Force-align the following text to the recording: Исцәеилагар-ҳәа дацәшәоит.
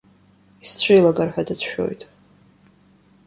Исцәеилагар-ҳәа 0.63 1.47
дацәшәоит. 1.47 2.01